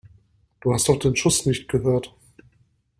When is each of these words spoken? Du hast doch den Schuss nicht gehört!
Du 0.61 0.73
hast 0.73 0.87
doch 0.89 0.97
den 0.97 1.15
Schuss 1.15 1.45
nicht 1.45 1.67
gehört! 1.69 2.11